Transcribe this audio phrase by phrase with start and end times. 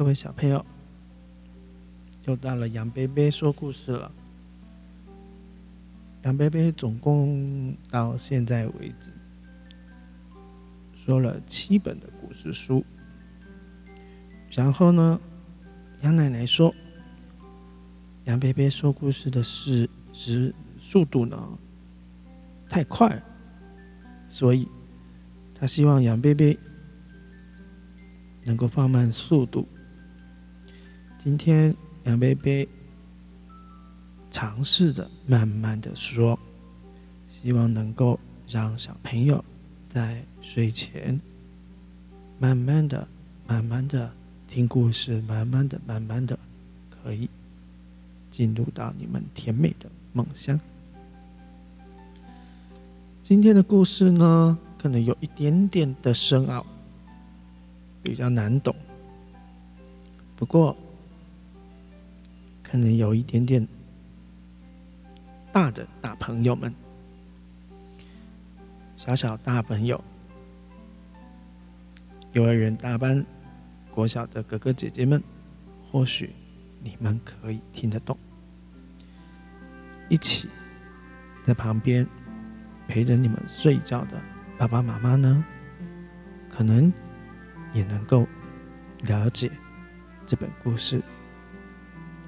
[0.00, 0.64] 各位小朋友，
[2.24, 4.10] 又到了杨贝贝说故事了。
[6.22, 9.12] 杨贝贝总共到现在为止
[11.04, 12.82] 说了七本的故事书。
[14.50, 15.20] 然后呢，
[16.00, 16.74] 杨奶奶说，
[18.24, 21.58] 杨贝贝说故事的是时速度呢
[22.70, 23.22] 太快，
[24.30, 24.66] 所以
[25.54, 26.58] 他希望杨贝贝。
[28.46, 29.68] 能够放慢速度。
[31.22, 31.74] 今天
[32.04, 32.66] 杨贝贝
[34.30, 36.38] 尝试着慢慢的说，
[37.30, 39.44] 希望能够让小朋友
[39.90, 41.20] 在睡前
[42.38, 43.06] 慢慢的、
[43.46, 44.10] 慢慢的
[44.48, 46.38] 听故事，慢慢的、慢慢的
[46.88, 47.28] 可以
[48.30, 50.58] 进入到你们甜美的梦乡。
[53.22, 56.64] 今天的故事呢，可能有一点点的深奥。
[58.02, 58.74] 比较难懂，
[60.34, 60.74] 不过
[62.70, 63.66] 可能有一点点
[65.52, 66.72] 大的大朋友们，
[68.96, 70.02] 小小大朋友，
[72.32, 73.26] 幼儿园大班、
[73.90, 75.20] 国小的哥哥姐姐们，
[75.90, 76.30] 或许
[76.80, 78.16] 你们可以听得懂，
[80.08, 80.48] 一起
[81.44, 82.06] 在旁边
[82.86, 84.20] 陪着你们睡觉的
[84.56, 85.44] 爸爸妈妈呢，
[86.48, 86.92] 可能。
[87.72, 88.26] 也能够
[89.02, 89.48] 了解
[90.26, 91.00] 这本故事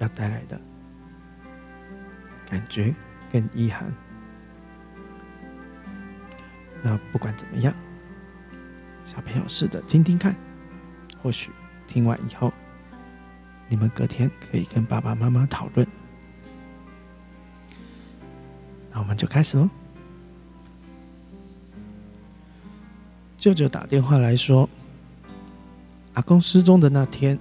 [0.03, 0.61] 要带来的
[2.51, 2.93] 感觉
[3.31, 3.91] 跟意涵。
[6.83, 7.73] 那不管怎么样，
[9.07, 10.35] 小朋友试着听听看，
[11.23, 11.53] 或许
[11.87, 12.53] 听完以后，
[13.69, 15.87] 你们隔天可以跟爸爸妈妈讨论。
[18.91, 19.71] 那我们就开始喽。
[23.39, 24.69] 舅舅打电话来说。
[26.15, 27.39] 阿公失踪的那天，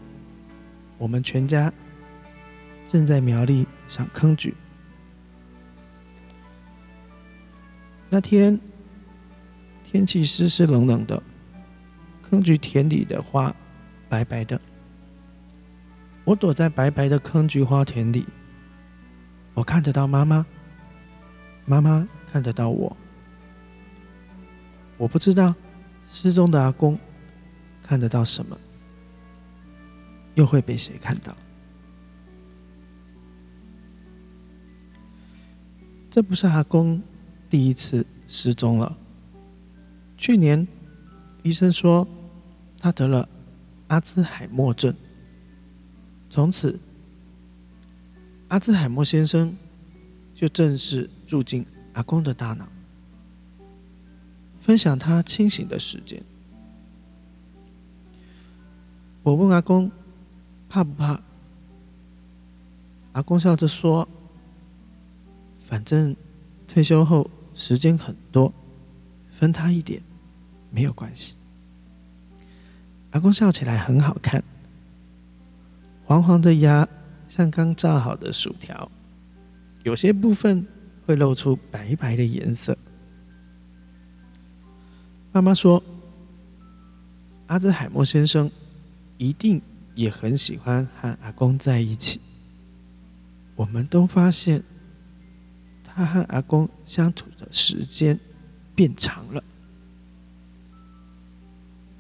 [0.98, 1.74] 我们全家
[2.92, 4.54] 正在苗栗赏坑菊。
[8.10, 8.60] 那天
[9.82, 11.24] 天气湿湿冷冷的，
[12.22, 13.56] 坑菊田里的花
[14.10, 14.60] 白白的。
[16.26, 18.28] 我躲在白白的坑菊花田里，
[19.54, 20.46] 我看得到妈妈，
[21.64, 22.98] 妈妈看得到我。
[24.98, 25.56] 我不知道
[26.10, 27.00] 失踪的阿公。
[27.82, 28.58] 看得到什么，
[30.36, 31.34] 又会被谁看到？
[36.12, 37.02] 这不是阿公
[37.50, 38.98] 第一次失踪了。
[40.18, 40.68] 去年
[41.42, 42.06] 医生说
[42.78, 43.28] 他得了
[43.88, 44.94] 阿兹海默症，
[46.30, 46.78] 从此
[48.50, 49.56] 阿兹海默先生
[50.36, 52.68] 就正式住进阿公的大脑，
[54.60, 56.22] 分享他清醒的时间。
[59.24, 59.90] 我问阿公
[60.68, 61.22] 怕不怕？
[63.14, 64.08] 阿公笑着说
[65.72, 66.14] ：“反正
[66.68, 68.54] 退休后时间很多，
[69.40, 70.02] 分他一点
[70.70, 71.34] 没有关系。”
[73.12, 74.44] 阿公笑起来很好看，
[76.04, 76.86] 黄黄的牙
[77.30, 78.92] 像刚炸好的薯条，
[79.84, 80.68] 有些部分
[81.06, 82.78] 会露出白白的颜色。
[85.32, 85.82] 妈妈说
[87.48, 88.52] ：“阿兹海默先生。”
[89.18, 89.62] 一定
[89.94, 92.20] 也很喜欢和阿公在一起。
[93.56, 94.64] 我们都发现，
[95.94, 98.20] 他和阿公相处的时间
[98.74, 99.44] 变长了。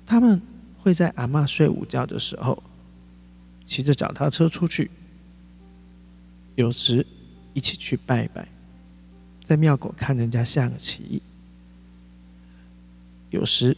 [0.05, 0.41] 他们
[0.81, 2.61] 会在阿妈睡午觉的时候，
[3.65, 4.89] 骑着脚踏车出去，
[6.55, 7.05] 有时
[7.53, 8.47] 一起去拜拜，
[9.43, 11.21] 在庙口看人家下棋，
[13.29, 13.75] 有时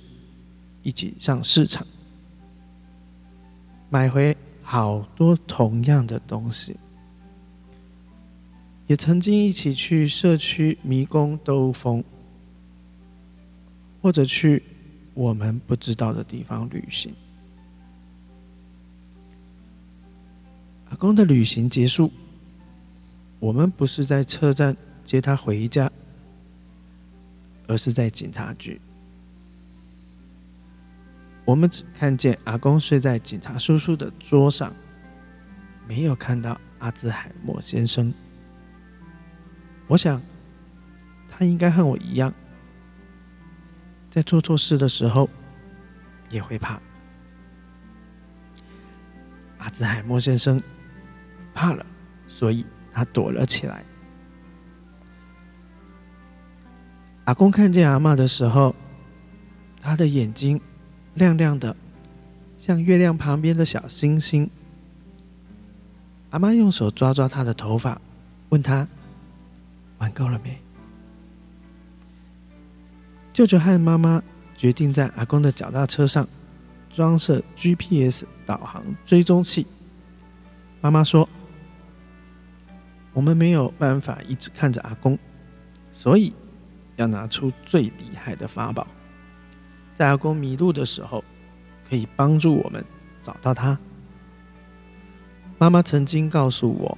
[0.81, 1.85] 一起上市场。
[3.90, 6.75] 买回好多同样的东西，
[8.88, 12.03] 也曾经一起去社区迷宫兜风，
[14.01, 14.61] 或者去
[15.13, 17.13] 我们不知道的地方旅行。
[20.90, 22.11] 阿公的旅行结束，
[23.40, 24.75] 我们不是在车站
[25.05, 25.91] 接他回家，
[27.67, 28.79] 而是在警察局。
[31.46, 34.73] 我们只看见阿公睡在警察叔叔的桌上，
[35.87, 38.13] 没有看到阿兹海默先生。
[39.88, 40.22] 我想，
[41.30, 42.34] 他应该和我一样，
[44.09, 45.30] 在做错事的时候
[46.30, 46.80] 也会怕。
[49.58, 50.62] 阿兹海默先生
[51.53, 51.85] 怕了，
[52.28, 53.84] 所以他躲了起来。
[57.26, 58.76] 阿公看见阿妈的时候，
[59.82, 60.59] 他的眼睛。
[61.16, 61.76] 亮亮的，
[62.58, 64.50] 像月亮旁边的小星星。
[66.32, 68.02] 阿妈用手抓抓他的头发，
[68.50, 68.88] 问他
[70.03, 70.59] ：“玩够了没？”
[73.32, 74.22] 舅舅和妈妈
[74.55, 76.28] 决定在阿公的脚踏车上
[76.94, 79.66] 装设 GPS 导航追踪器。
[80.82, 81.28] 妈妈说
[83.14, 85.17] ：“我们没有办法一直看着阿公，
[85.94, 86.34] 所以
[86.97, 88.85] 要拿出最厉害的法宝，
[89.96, 91.23] 在阿公迷路的时候，
[91.90, 92.84] 可以帮助我们
[93.23, 93.79] 找到他。”
[95.58, 96.97] 妈妈曾经告诉我，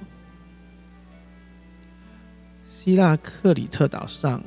[2.86, 4.40] 希腊克里特岛上。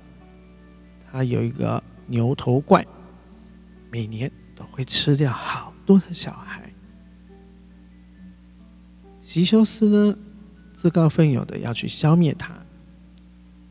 [1.12, 2.88] 他有一个牛头怪，
[3.92, 6.72] 每年都会吃掉好多的小孩。
[9.22, 10.18] 席修斯呢，
[10.74, 12.56] 自告奋勇的要去消灭他。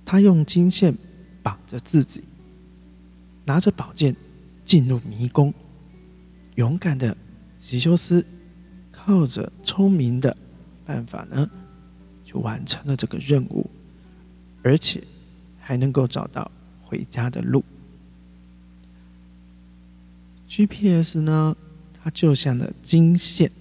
[0.04, 0.94] 他用金线
[1.42, 2.22] 绑着自己，
[3.46, 4.14] 拿着宝剑
[4.66, 5.54] 进入迷宫。
[6.56, 7.16] 勇敢的
[7.58, 8.22] 席修斯
[8.92, 10.36] 靠着聪明的
[10.84, 11.48] 办法呢，
[12.22, 13.70] 就完成了这个任务，
[14.62, 15.02] 而且
[15.60, 16.50] 还能够找到。
[16.90, 17.62] 回家的路
[20.48, 21.54] ，GPS 呢？
[22.02, 23.52] 它就像了金线，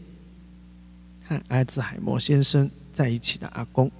[1.25, 3.91] 和阿兹海默先生在一起的阿公，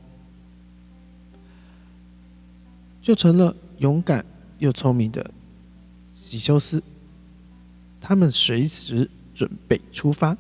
[3.02, 4.26] 就成了勇敢
[4.60, 5.30] 又聪明的
[6.16, 6.82] 喜修斯。
[8.00, 10.38] 他们随时准备出发。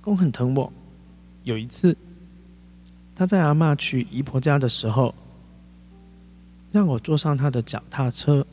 [0.00, 0.72] 公很疼我。
[1.42, 1.96] 有一次，
[3.14, 5.14] 他在阿妈去姨婆家的时候，
[6.70, 8.46] 让我坐上他的脚踏车。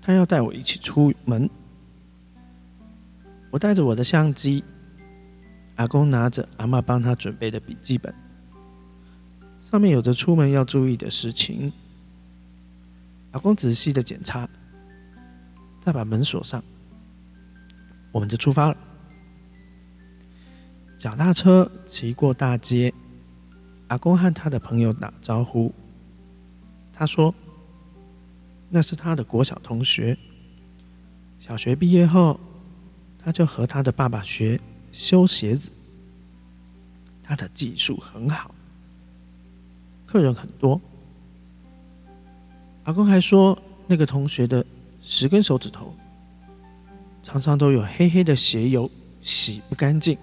[0.00, 1.48] 他要带我一起出门。
[3.50, 4.64] 我带着我的相机，
[5.76, 8.14] 阿公拿着阿妈帮他准备的笔记本，
[9.60, 11.72] 上面有着出门要注意的事情。
[13.32, 14.48] 阿公仔细的检查，
[15.82, 16.62] 再把门锁上，
[18.12, 18.76] 我们就出发了。
[20.98, 22.92] 脚踏车骑过大街，
[23.86, 25.72] 阿公和他的朋友打招呼。
[26.92, 27.32] 他说
[28.68, 30.18] ：“那是他的国小同学。
[31.38, 32.38] 小学毕业后，
[33.16, 34.60] 他就和他的爸爸学
[34.90, 35.70] 修鞋子。
[37.22, 38.52] 他的技术很好，
[40.04, 40.80] 客人很多。
[42.82, 43.56] 阿公还说，
[43.86, 44.66] 那个同学的
[45.00, 45.94] 十根手指头
[47.22, 48.90] 常常都有黑黑的鞋油，
[49.22, 50.18] 洗不干净。”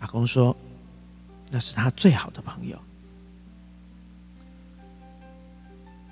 [0.00, 0.54] 阿公说
[1.50, 2.78] ：“那是他最好的朋友。”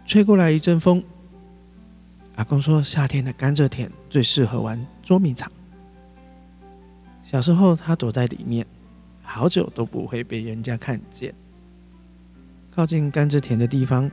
[0.07, 1.03] 吹过来一阵风，
[2.37, 5.51] 阿公说：“夏天的甘蔗田最适合玩捉迷藏。”
[7.25, 8.67] 小时候，他躲在里面，
[9.23, 11.35] 好久都不会被人家看见。
[12.71, 14.11] 靠近甘蔗田的地方，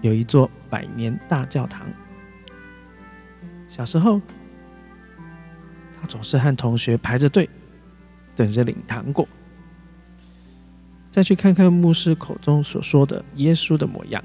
[0.00, 1.86] 有一座百年大教堂。
[3.68, 4.22] 小时候，
[6.00, 7.50] 他总是和同学排着队。
[8.38, 9.26] 等着领糖果，
[11.10, 14.22] 再去看看牧师口中所说的耶稣的模样。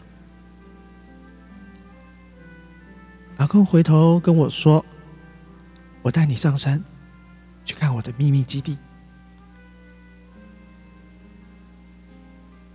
[3.38, 4.86] 阿公回头跟我说
[6.04, 6.84] ：“我带你上山，
[7.66, 8.78] 去看我的秘密基地。”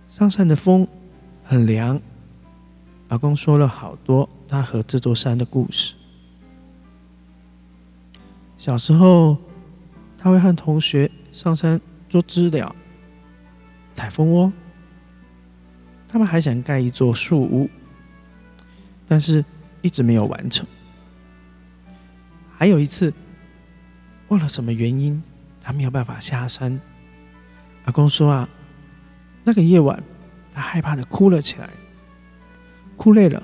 [0.09, 0.85] 上山的风
[1.45, 2.01] 很凉。
[3.07, 5.95] 阿公说了好多他和这座山的故事。
[8.57, 9.37] 小时候，
[10.17, 11.09] 他会和同学。
[11.39, 11.79] 上山
[12.09, 12.75] 做知了、
[13.93, 14.51] 采蜂窝，
[16.05, 17.69] 他们还想盖一座树屋，
[19.07, 19.45] 但是
[19.81, 20.67] 一直没有完成。
[22.57, 23.13] 还有一次，
[24.27, 25.23] 忘了什么原因，
[25.63, 26.77] 他没有办法下山。
[27.85, 28.49] 阿公说啊，
[29.45, 30.03] 那个夜晚，
[30.53, 31.69] 他害怕的哭了起来，
[32.97, 33.41] 哭累了，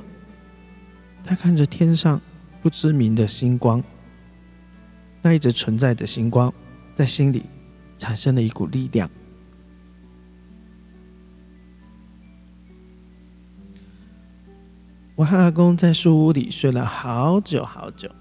[1.23, 2.19] 他看着天上
[2.61, 3.81] 不知名的星光，
[5.21, 6.53] 那一直存在的星光，
[6.93, 7.45] 在心里。
[7.97, 9.09] 产生了一股力量。
[15.15, 18.11] 我和阿公在树屋里睡了好久好久。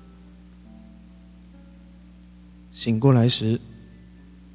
[2.70, 3.60] 醒过来时，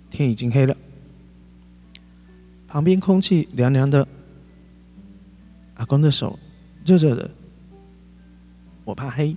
[0.09, 0.75] 天已经黑了，
[2.65, 4.07] 旁边空气凉凉的。
[5.75, 6.39] 阿公的手
[6.85, 7.29] 热热的，
[8.85, 9.35] 我怕黑，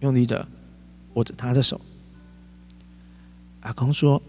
[0.00, 0.46] 用力的
[1.14, 1.80] 握着他的手。
[3.60, 4.22] 阿公说。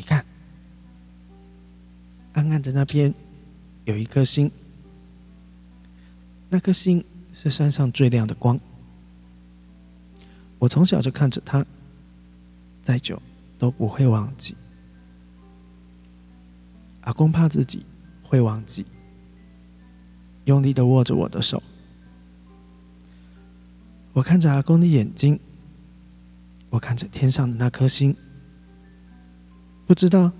[0.00, 0.24] 你看，
[2.32, 3.12] 暗暗的那边
[3.84, 4.50] 有一颗星，
[6.48, 7.04] 那颗星
[7.34, 8.58] 是山上最亮的光。
[10.58, 11.66] 我从小就看着它，
[12.82, 13.20] 再久
[13.58, 14.56] 都不会忘记。
[17.02, 17.84] 阿公怕自己
[18.22, 18.86] 会忘记，
[20.46, 21.62] 用力的握着我的手。
[24.14, 25.38] 我看着阿公的眼睛，
[26.70, 28.16] 我看着天上的那颗星，
[29.90, 30.30] 不知道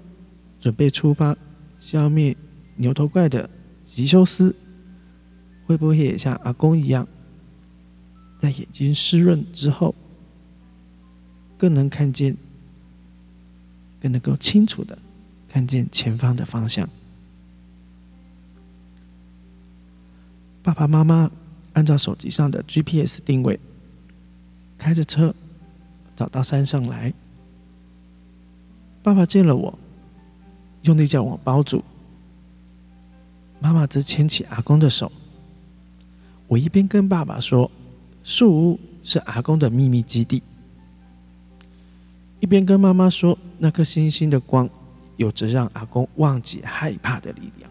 [0.61, 1.37] 准备出发
[1.80, 2.37] 消灭
[2.76, 3.50] 牛头怪的
[3.83, 4.54] 吉修斯，
[5.66, 7.04] 会不会也像阿公一样，
[8.38, 9.92] 在眼睛湿润之后，
[11.59, 12.37] 更能看见，
[14.00, 14.97] 更能够清楚的
[15.49, 16.88] 看见前方的方向。
[20.62, 21.28] 爸爸妈妈
[21.73, 23.59] 按照手机上的 GPS 定位，
[24.78, 25.35] 开着车
[26.14, 27.12] 找到山上来。
[29.02, 29.78] 爸爸见了我，
[30.83, 31.83] 用力将我包住。
[33.59, 35.11] 妈妈则牵起阿公的手。
[36.47, 37.71] 我一边跟爸爸说
[38.25, 40.42] ：“树屋是阿公的秘密基地。”
[42.40, 44.69] 一边跟妈妈说：“那颗星星的光，
[45.16, 47.71] 有着让阿公忘记害怕的力量。”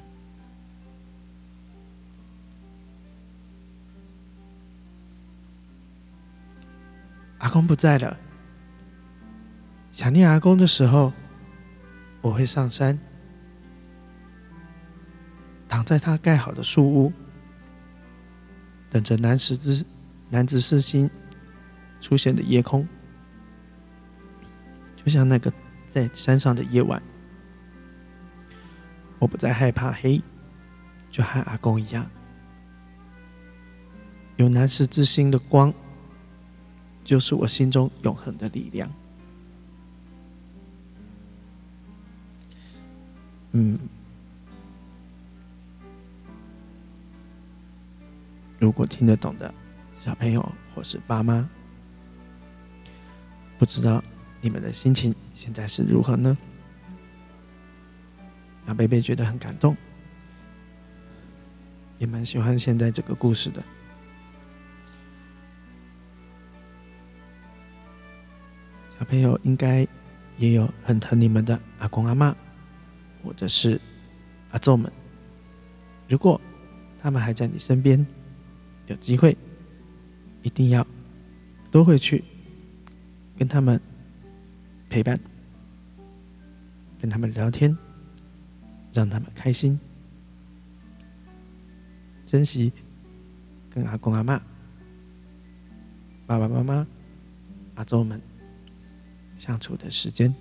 [7.39, 8.17] 阿公不在了，
[9.91, 11.11] 想念阿公的时候，
[12.21, 12.97] 我会上山，
[15.67, 17.13] 躺在他盖好的树屋，
[18.89, 19.85] 等着南十字
[20.29, 21.09] 南子四星
[22.01, 22.87] 出现的夜空，
[24.95, 25.51] 就像那个
[25.89, 27.01] 在山上的夜晚，
[29.17, 30.21] 我不再害怕黑，
[31.09, 32.09] 就和阿公一样，
[34.37, 35.73] 有南十字星的光。
[37.01, 38.87] 就是我心中永恒的力量。
[43.51, 43.79] 嗯，
[48.59, 49.53] 如果听得懂的
[49.99, 51.49] 小朋友或是爸妈，
[53.57, 54.03] 不知道
[54.39, 56.37] 你们的心情现在是如何呢？
[58.67, 59.75] 小贝贝觉得很感动，
[61.97, 63.63] 也蛮喜欢现在这个故事的。
[68.99, 69.87] 小朋友应该
[70.37, 72.35] 也有很疼你们的阿公阿妈，
[73.23, 73.79] 或者是
[74.51, 74.91] 阿祖们。
[76.07, 76.39] 如果
[77.01, 78.05] 他们还在你身边，
[78.87, 79.37] 有机会
[80.41, 80.85] 一定要
[81.71, 82.23] 多回去
[83.37, 83.79] 跟他们
[84.89, 85.19] 陪伴，
[86.99, 87.77] 跟他们聊天，
[88.91, 89.79] 让他们开心，
[92.25, 92.71] 珍惜
[93.69, 94.41] 跟阿公阿妈、
[96.25, 96.87] 爸爸妈妈、
[97.75, 98.21] 阿祖们。
[99.37, 100.35] 相处的时间，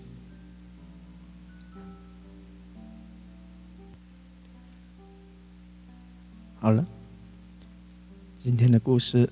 [6.61, 6.85] 好了，
[8.41, 9.31] 今天的故事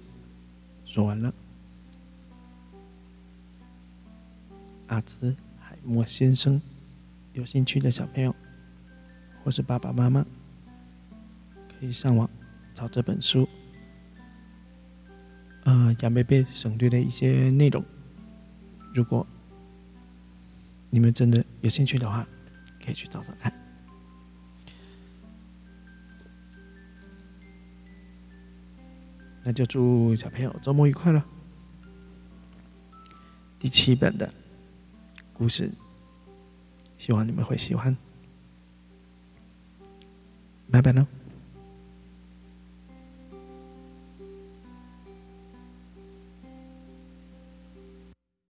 [0.84, 1.34] 说完了。
[4.86, 6.62] 阿兹海默先生，
[7.32, 8.32] 有兴趣的小朋友
[9.42, 10.24] 或是爸爸妈妈，
[11.78, 12.30] 可以上网
[12.74, 13.48] 找这本书。
[15.64, 17.84] 呃，杨贝贝省略的一些内容，
[18.94, 19.26] 如果。
[20.88, 22.26] 你们真的有兴趣的话，
[22.82, 23.52] 可以去找找看。
[29.46, 31.24] 那就祝小朋友周末愉快了。
[33.60, 34.28] 第七本的
[35.32, 35.70] 故事，
[36.98, 37.96] 希望你们会喜欢。
[40.68, 41.06] 拜拜喽。